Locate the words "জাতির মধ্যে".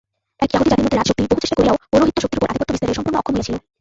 0.71-0.97